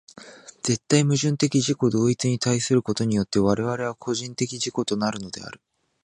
[0.63, 5.61] 絶対矛盾的自己同一に対することによって我々は個人的自己となるのである。